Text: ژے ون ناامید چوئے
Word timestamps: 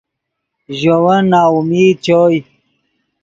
ژے 0.77 0.93
ون 1.03 1.21
ناامید 1.31 1.95
چوئے 2.05 2.39